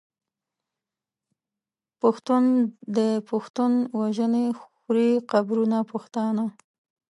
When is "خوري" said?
4.59-5.11